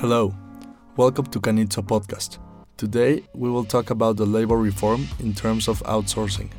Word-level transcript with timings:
Hello, 0.00 0.32
welcome 0.96 1.26
to 1.26 1.40
Canitzo 1.40 1.82
Podcast. 1.82 2.38
Today 2.76 3.24
we 3.34 3.50
will 3.50 3.64
talk 3.64 3.90
about 3.90 4.16
the 4.16 4.24
labor 4.24 4.56
reform 4.56 5.08
in 5.18 5.34
terms 5.34 5.66
of 5.66 5.82
outsourcing. 5.82 6.50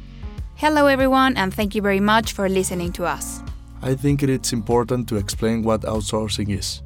Hello, 0.55 0.87
everyone, 0.87 1.37
and 1.37 1.53
thank 1.53 1.73
you 1.73 1.81
very 1.81 2.01
much 2.01 2.33
for 2.33 2.49
listening 2.49 2.91
to 2.91 3.05
us. 3.05 3.41
I 3.81 3.95
think 3.95 4.23
it 4.23 4.29
is 4.29 4.51
important 4.51 5.07
to 5.07 5.15
explain 5.15 5.63
what 5.63 5.83
outsourcing 5.83 6.49
is. 6.49 6.81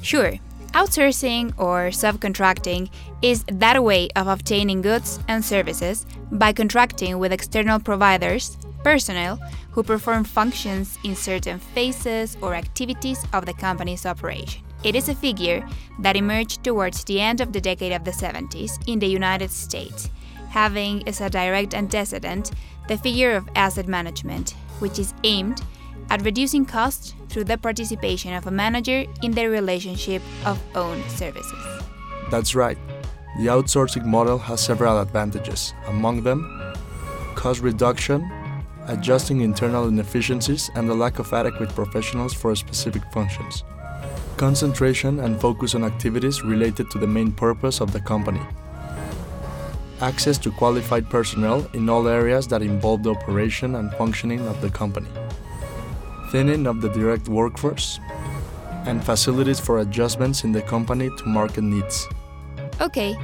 Sure, 0.00 0.32
outsourcing 0.72 1.52
or 1.58 1.90
subcontracting 1.90 2.88
is 3.20 3.44
that 3.52 3.84
way 3.84 4.08
of 4.16 4.26
obtaining 4.26 4.80
goods 4.80 5.20
and 5.28 5.44
services 5.44 6.06
by 6.32 6.54
contracting 6.54 7.18
with 7.18 7.30
external 7.30 7.78
providers, 7.78 8.56
personnel, 8.82 9.38
who 9.72 9.82
perform 9.82 10.24
functions 10.24 10.96
in 11.04 11.14
certain 11.14 11.58
phases 11.58 12.38
or 12.40 12.54
activities 12.54 13.22
of 13.34 13.44
the 13.44 13.52
company's 13.52 14.06
operation. 14.06 14.64
It 14.84 14.94
is 14.94 15.08
a 15.08 15.14
figure 15.14 15.66
that 16.00 16.14
emerged 16.14 16.62
towards 16.62 17.04
the 17.04 17.18
end 17.18 17.40
of 17.40 17.52
the 17.54 17.60
decade 17.60 17.92
of 17.92 18.04
the 18.04 18.10
70s 18.10 18.78
in 18.86 18.98
the 18.98 19.06
United 19.06 19.50
States, 19.50 20.10
having 20.50 21.08
as 21.08 21.22
a 21.22 21.30
direct 21.30 21.74
antecedent 21.74 22.50
the 22.86 22.98
figure 22.98 23.32
of 23.32 23.48
asset 23.56 23.88
management, 23.88 24.50
which 24.80 24.98
is 24.98 25.14
aimed 25.24 25.62
at 26.10 26.22
reducing 26.22 26.66
costs 26.66 27.14
through 27.30 27.44
the 27.44 27.56
participation 27.56 28.34
of 28.34 28.46
a 28.46 28.50
manager 28.50 29.06
in 29.22 29.32
the 29.32 29.48
relationship 29.48 30.20
of 30.44 30.60
owned 30.76 31.04
services. 31.10 31.82
That's 32.30 32.54
right. 32.54 32.78
The 33.38 33.46
outsourcing 33.46 34.04
model 34.04 34.38
has 34.38 34.60
several 34.60 35.00
advantages, 35.00 35.72
among 35.88 36.22
them, 36.22 36.74
cost 37.34 37.60
reduction, 37.62 38.30
adjusting 38.86 39.40
internal 39.40 39.88
inefficiencies, 39.88 40.70
and 40.74 40.88
the 40.88 40.94
lack 40.94 41.18
of 41.18 41.32
adequate 41.32 41.70
professionals 41.70 42.34
for 42.34 42.54
specific 42.54 43.02
functions. 43.12 43.64
Concentration 44.36 45.20
and 45.20 45.40
focus 45.40 45.74
on 45.74 45.84
activities 45.84 46.42
related 46.42 46.90
to 46.90 46.98
the 46.98 47.06
main 47.06 47.32
purpose 47.32 47.80
of 47.80 47.92
the 47.92 48.00
company. 48.00 48.42
Access 50.00 50.38
to 50.38 50.50
qualified 50.50 51.08
personnel 51.08 51.66
in 51.72 51.88
all 51.88 52.08
areas 52.08 52.48
that 52.48 52.62
involve 52.62 53.02
the 53.02 53.10
operation 53.10 53.76
and 53.76 53.92
functioning 53.92 54.40
of 54.48 54.60
the 54.60 54.70
company 54.70 55.08
thinning 56.34 56.66
of 56.66 56.80
the 56.80 56.88
direct 56.88 57.28
workforce, 57.28 58.00
and 58.86 59.04
facilities 59.04 59.60
for 59.60 59.78
adjustments 59.78 60.42
in 60.42 60.50
the 60.50 60.62
company 60.62 61.08
to 61.16 61.24
market 61.26 61.62
needs. 61.62 62.08
Okay, 62.80 63.14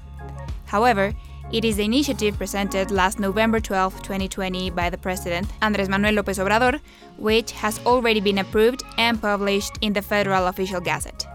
However, 0.65 1.13
it 1.51 1.65
is 1.65 1.75
the 1.75 1.83
initiative 1.83 2.37
presented 2.37 2.89
last 2.89 3.19
November 3.19 3.59
12, 3.59 4.01
2020 4.01 4.69
by 4.69 4.89
the 4.89 4.97
President, 4.97 5.45
Andrés 5.61 5.89
Manuel 5.89 6.23
López 6.23 6.39
Obrador, 6.39 6.79
which 7.17 7.51
has 7.51 7.85
already 7.85 8.21
been 8.21 8.37
approved 8.37 8.83
and 8.97 9.21
published 9.21 9.73
in 9.81 9.91
the 9.91 10.01
Federal 10.01 10.47
Official 10.47 10.79
Gazette. 10.79 11.27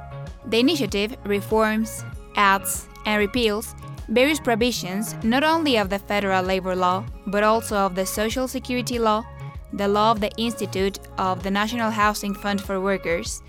The 0.47 0.60
initiative 0.60 1.14
reforms, 1.25 2.06
adds, 2.37 2.88
and 3.04 3.19
repeals 3.19 3.75
various 4.08 4.41
provisions 4.41 5.14
not 5.22 5.44
only 5.44 5.76
of 5.76 5.91
the 5.91 5.98
federal 5.98 6.43
labor 6.43 6.75
law, 6.75 7.04
but 7.26 7.43
also 7.43 7.76
of 7.76 7.94
the 7.94 8.06
Social 8.06 8.48
Security 8.48 8.98
law, 8.98 9.26
the 9.75 9.88
law 9.88 10.12
of 10.12 10.20
the 10.20 10.32
Institute 10.38 11.00
of 11.19 11.43
the 11.43 11.50
National 11.50 11.91
Housing 11.91 12.32
Fund 12.32 12.62
for 12.62 12.81
Workers, 12.81 13.43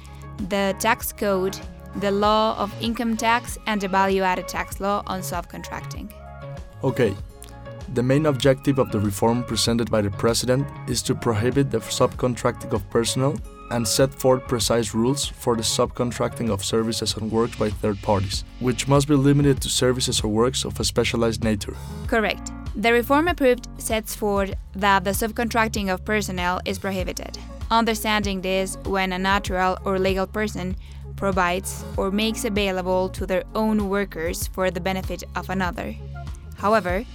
the 0.50 0.76
tax 0.82 1.14
code, 1.14 1.58
the 2.00 2.12
law 2.12 2.58
of 2.58 2.74
income 2.82 3.18
tax, 3.18 3.58
and 3.66 3.82
the 3.82 3.88
value 3.88 4.22
added 4.22 4.48
tax 4.48 4.80
law 4.80 5.04
on 5.08 5.22
subcontracting. 5.22 6.12
Okay, 6.84 7.16
the 7.94 8.04
main 8.04 8.26
objective 8.26 8.80
of 8.80 8.92
the 8.92 9.00
reform 9.00 9.44
presented 9.44 9.90
by 9.90 10.02
the 10.02 10.12
President 10.12 10.68
is 10.90 11.02
to 11.04 11.16
prohibit 11.16 11.72
the 11.72 11.80
subcontracting 11.80 12.74
of 12.74 12.88
personnel 12.90 13.36
and 13.72 13.88
set 13.88 14.14
forth 14.14 14.48
precise 14.48 14.94
rules 14.94 15.26
for 15.26 15.56
the 15.56 15.62
subcontracting 15.62 16.50
of 16.50 16.64
services 16.64 17.16
and 17.18 17.32
works 17.32 17.56
by 17.56 17.70
third 17.70 18.02
parties, 18.02 18.44
which 18.60 18.88
must 18.88 19.08
be 19.08 19.16
limited 19.16 19.62
to 19.62 19.70
services 19.70 20.22
or 20.22 20.30
works 20.30 20.64
of 20.66 20.80
a 20.80 20.84
specialized 20.84 21.44
nature. 21.44 21.76
Correct. 22.08 22.52
The 22.76 22.94
reform 22.94 23.28
approved 23.28 23.68
sets 23.78 24.16
forth 24.16 24.54
that 24.74 25.04
the 25.04 25.12
subcontracting 25.12 25.92
of 25.94 26.06
personnel 26.06 26.62
is 26.66 26.80
prohibited. 26.80 27.38
Understanding 27.72 28.42
this 28.42 28.78
when 28.86 29.12
a 29.12 29.20
natural 29.20 29.78
or 29.84 30.00
legal 30.00 30.28
person 30.28 30.76
provides 31.18 31.84
or 31.98 32.12
makes 32.12 32.46
available 32.46 33.10
to 33.10 33.26
their 33.26 33.44
own 33.54 33.90
workers 33.90 34.48
for 34.48 34.72
the 34.72 34.80
benefit 34.80 35.24
of 35.36 35.50
another. 35.50 35.94
However, 36.58 37.06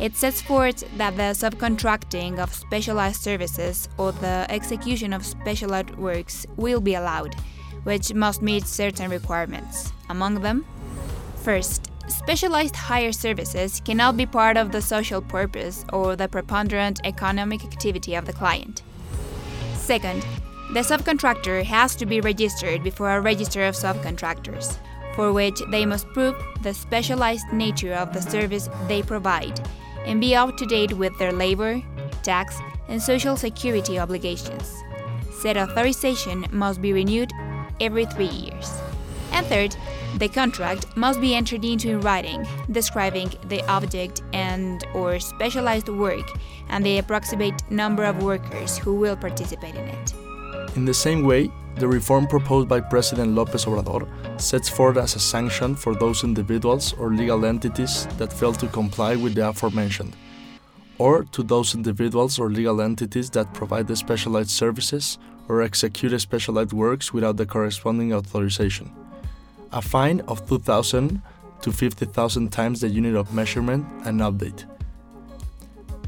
it 0.00 0.16
sets 0.16 0.42
forth 0.42 0.84
that 0.98 1.16
the 1.16 1.32
subcontracting 1.32 2.38
of 2.38 2.52
specialized 2.54 3.22
services 3.22 3.88
or 3.96 4.12
the 4.12 4.46
execution 4.48 5.12
of 5.12 5.24
specialized 5.24 5.96
works 5.96 6.44
will 6.56 6.80
be 6.80 6.94
allowed, 6.94 7.34
which 7.84 8.12
must 8.12 8.42
meet 8.42 8.66
certain 8.66 9.10
requirements. 9.10 9.92
Among 10.08 10.42
them, 10.42 10.66
first, 11.36 11.90
specialized 12.08 12.76
hire 12.76 13.12
services 13.12 13.80
cannot 13.84 14.16
be 14.16 14.26
part 14.26 14.56
of 14.56 14.72
the 14.72 14.82
social 14.82 15.20
purpose 15.20 15.84
or 15.92 16.16
the 16.16 16.28
preponderant 16.28 17.00
economic 17.04 17.64
activity 17.64 18.14
of 18.14 18.26
the 18.26 18.32
client. 18.32 18.82
Second, 19.74 20.26
the 20.72 20.80
subcontractor 20.80 21.64
has 21.64 21.96
to 21.96 22.06
be 22.06 22.20
registered 22.20 22.82
before 22.82 23.10
a 23.10 23.20
register 23.20 23.64
of 23.64 23.74
subcontractors 23.74 24.76
for 25.14 25.32
which 25.32 25.60
they 25.70 25.86
must 25.86 26.06
prove 26.08 26.34
the 26.62 26.74
specialized 26.74 27.46
nature 27.52 27.94
of 27.94 28.12
the 28.12 28.22
service 28.22 28.68
they 28.88 29.02
provide 29.02 29.60
and 30.06 30.20
be 30.20 30.34
up 30.34 30.56
to 30.56 30.66
date 30.66 30.92
with 30.92 31.16
their 31.18 31.32
labor, 31.32 31.82
tax, 32.22 32.58
and 32.88 33.00
social 33.00 33.36
security 33.36 33.98
obligations. 33.98 34.82
Said 35.30 35.56
authorization 35.56 36.46
must 36.50 36.80
be 36.80 36.92
renewed 36.92 37.32
every 37.80 38.04
three 38.06 38.26
years. 38.26 38.80
And 39.32 39.46
third, 39.46 39.76
the 40.18 40.28
contract 40.28 40.94
must 40.96 41.20
be 41.20 41.34
entered 41.34 41.64
into 41.64 41.90
in 41.90 42.00
writing, 42.00 42.46
describing 42.70 43.32
the 43.48 43.64
object 43.66 44.22
and 44.32 44.84
or 44.94 45.18
specialized 45.20 45.88
work 45.88 46.26
and 46.68 46.84
the 46.84 46.98
approximate 46.98 47.70
number 47.70 48.04
of 48.04 48.22
workers 48.22 48.76
who 48.76 48.94
will 48.94 49.16
participate 49.16 49.74
in 49.74 49.88
it. 49.88 50.21
In 50.74 50.86
the 50.86 50.94
same 50.94 51.24
way, 51.24 51.50
the 51.76 51.86
reform 51.86 52.26
proposed 52.26 52.66
by 52.66 52.80
President 52.80 53.34
López 53.34 53.66
Obrador 53.66 54.08
sets 54.40 54.70
forth 54.70 54.96
as 54.96 55.14
a 55.14 55.20
sanction 55.20 55.74
for 55.74 55.94
those 55.94 56.24
individuals 56.24 56.94
or 56.94 57.10
legal 57.10 57.44
entities 57.44 58.06
that 58.16 58.32
fail 58.32 58.54
to 58.54 58.66
comply 58.68 59.16
with 59.16 59.34
the 59.34 59.46
aforementioned, 59.46 60.16
or 60.96 61.24
to 61.24 61.42
those 61.42 61.74
individuals 61.74 62.38
or 62.38 62.48
legal 62.48 62.80
entities 62.80 63.28
that 63.30 63.52
provide 63.52 63.86
the 63.86 63.96
specialized 63.96 64.50
services 64.50 65.18
or 65.46 65.60
execute 65.60 66.18
specialized 66.18 66.72
works 66.72 67.12
without 67.12 67.36
the 67.36 67.44
corresponding 67.44 68.14
authorization. 68.14 68.90
A 69.72 69.82
fine 69.82 70.20
of 70.20 70.48
2,000 70.48 71.20
to 71.60 71.72
50,000 71.72 72.50
times 72.50 72.80
the 72.80 72.88
unit 72.88 73.14
of 73.14 73.34
measurement 73.34 73.84
and 74.06 74.20
update. 74.20 74.64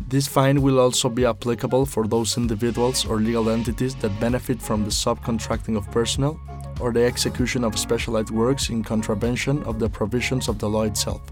This 0.07 0.29
fine 0.29 0.61
will 0.61 0.79
also 0.79 1.09
be 1.09 1.25
applicable 1.25 1.87
for 1.87 2.07
those 2.07 2.37
individuals 2.37 3.07
or 3.07 3.17
legal 3.17 3.49
entities 3.49 3.95
that 3.97 4.21
benefit 4.21 4.61
from 4.61 4.85
the 4.85 4.91
subcontracting 4.91 5.77
of 5.77 5.91
personnel 5.91 6.39
or 6.81 6.93
the 6.93 7.05
execution 7.05 7.65
of 7.65 7.79
specialized 7.79 8.31
works 8.31 8.69
in 8.69 8.85
contravention 8.85 9.63
of 9.65 9.79
the 9.79 9.89
provisions 9.89 10.47
of 10.49 10.59
the 10.59 10.69
law 10.69 10.83
itself. 10.83 11.23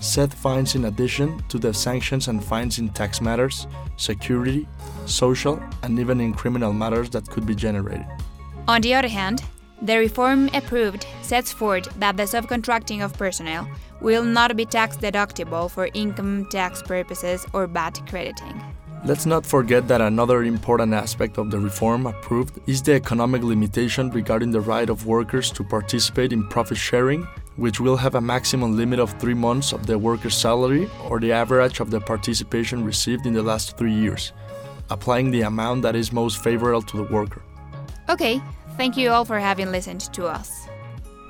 Set 0.00 0.32
fines 0.34 0.74
in 0.74 0.86
addition 0.86 1.42
to 1.48 1.58
the 1.58 1.72
sanctions 1.72 2.28
and 2.28 2.44
fines 2.44 2.78
in 2.78 2.88
tax 2.90 3.20
matters, 3.20 3.66
security, 3.96 4.68
social, 5.06 5.62
and 5.82 5.98
even 5.98 6.20
in 6.20 6.34
criminal 6.34 6.72
matters 6.72 7.08
that 7.10 7.28
could 7.30 7.46
be 7.46 7.54
generated. 7.54 8.06
On 8.68 8.80
the 8.80 8.94
other 8.94 9.08
hand, 9.08 9.42
the 9.82 9.98
reform 9.98 10.48
approved 10.54 11.06
sets 11.22 11.52
forth 11.52 11.88
that 12.00 12.16
the 12.16 12.24
subcontracting 12.24 13.04
of 13.04 13.12
personnel 13.14 13.68
will 14.00 14.24
not 14.24 14.56
be 14.56 14.64
tax 14.64 14.96
deductible 14.96 15.70
for 15.70 15.88
income 15.94 16.46
tax 16.46 16.82
purposes 16.82 17.46
or 17.52 17.66
VAT 17.66 18.00
crediting. 18.08 18.62
Let's 19.04 19.26
not 19.26 19.46
forget 19.46 19.86
that 19.88 20.00
another 20.00 20.42
important 20.42 20.92
aspect 20.92 21.38
of 21.38 21.50
the 21.50 21.58
reform 21.58 22.06
approved 22.06 22.58
is 22.66 22.82
the 22.82 22.94
economic 22.94 23.42
limitation 23.42 24.10
regarding 24.10 24.50
the 24.50 24.60
right 24.60 24.90
of 24.90 25.06
workers 25.06 25.50
to 25.52 25.62
participate 25.62 26.32
in 26.32 26.48
profit 26.48 26.78
sharing 26.78 27.26
which 27.56 27.80
will 27.80 27.96
have 27.96 28.14
a 28.14 28.20
maximum 28.20 28.76
limit 28.76 28.98
of 28.98 29.12
three 29.18 29.34
months 29.34 29.72
of 29.72 29.86
the 29.86 29.98
worker's 29.98 30.36
salary 30.36 30.88
or 31.08 31.18
the 31.18 31.32
average 31.32 31.80
of 31.80 31.90
the 31.90 32.00
participation 32.00 32.84
received 32.84 33.26
in 33.26 33.32
the 33.32 33.42
last 33.42 33.76
three 33.78 33.92
years, 33.92 34.32
applying 34.90 35.30
the 35.30 35.42
amount 35.42 35.82
that 35.82 35.96
is 35.96 36.12
most 36.12 36.42
favorable 36.42 36.82
to 36.82 36.96
the 36.98 37.04
worker. 37.04 37.42
Okay, 38.08 38.40
thank 38.76 38.96
you 38.96 39.10
all 39.10 39.24
for 39.24 39.38
having 39.38 39.72
listened 39.72 40.12
to 40.14 40.26
us. 40.26 40.68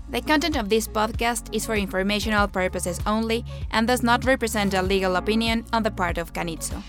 The 0.09 0.21
content 0.21 0.55
of 0.55 0.69
this 0.69 0.87
podcast 0.87 1.53
is 1.53 1.65
for 1.65 1.75
informational 1.75 2.47
purposes 2.47 3.01
only 3.05 3.43
and 3.71 3.85
does 3.87 4.03
not 4.03 4.23
represent 4.23 4.73
a 4.73 4.81
legal 4.81 5.17
opinion 5.17 5.65
on 5.73 5.83
the 5.83 5.91
part 5.91 6.17
of 6.17 6.31
Canitzo. 6.31 6.81